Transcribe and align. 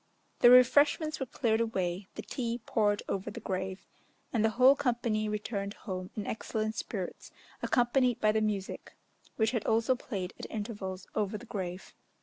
The 0.39 0.49
refreshments 0.49 1.19
were 1.19 1.27
cleared 1.27 1.61
away, 1.61 2.07
the 2.15 2.23
tea 2.23 2.59
poured 2.65 3.03
over 3.07 3.29
the 3.29 3.39
grave, 3.39 3.85
and 4.33 4.43
the 4.43 4.49
whole 4.57 4.75
company 4.75 5.29
returned 5.29 5.75
home 5.75 6.09
in 6.15 6.25
excellent 6.25 6.73
spirits 6.73 7.29
accompanied 7.61 8.19
by 8.19 8.31
the 8.31 8.41
music, 8.41 8.93
which 9.35 9.51
had 9.51 9.63
also 9.67 9.93
played 9.93 10.33
at 10.39 10.49
intervals 10.49 11.05
over 11.13 11.37
the 11.37 11.45
grave. 11.45 11.93